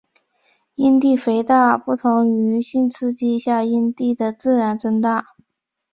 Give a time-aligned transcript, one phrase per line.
[0.73, 5.35] 阴蒂肥大不同于性刺激下阴蒂的自然增大。